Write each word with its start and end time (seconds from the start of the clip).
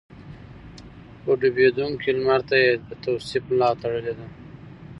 خو 1.21 1.31
ډوبېدونکي 1.41 2.11
لمر 2.17 2.41
ته 2.49 2.55
يې 2.63 2.71
د 2.87 2.89
توصيف 3.03 3.43
ملا 3.51 3.69
تړلې 3.81 4.13
ده. 4.19 4.27